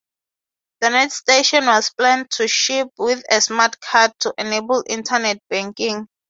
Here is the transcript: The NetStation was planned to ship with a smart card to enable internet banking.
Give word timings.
The 0.79 0.87
NetStation 0.87 1.67
was 1.67 1.91
planned 1.91 2.31
to 2.31 2.47
ship 2.47 2.87
with 2.97 3.21
a 3.29 3.39
smart 3.39 3.79
card 3.79 4.11
to 4.21 4.33
enable 4.39 4.83
internet 4.89 5.37
banking. 5.47 6.07